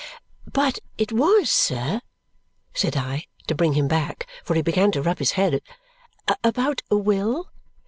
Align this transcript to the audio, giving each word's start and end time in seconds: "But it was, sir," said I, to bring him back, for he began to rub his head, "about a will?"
"But 0.51 0.79
it 0.97 1.11
was, 1.11 1.51
sir," 1.51 2.01
said 2.73 2.97
I, 2.97 3.25
to 3.45 3.53
bring 3.53 3.73
him 3.73 3.87
back, 3.87 4.25
for 4.43 4.55
he 4.55 4.63
began 4.63 4.91
to 4.93 5.01
rub 5.03 5.19
his 5.19 5.33
head, 5.33 5.61
"about 6.43 6.81
a 6.89 6.97
will?" 6.97 7.51